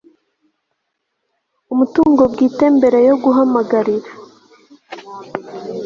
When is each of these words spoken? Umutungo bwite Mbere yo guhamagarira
Umutungo 1.73 2.21
bwite 2.31 2.65
Mbere 2.77 2.97
yo 3.07 3.15
guhamagarira 3.23 4.11